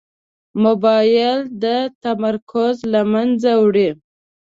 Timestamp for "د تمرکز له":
1.63-3.01